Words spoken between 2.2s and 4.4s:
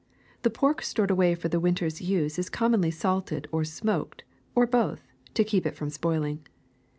is commonly salted or smoked,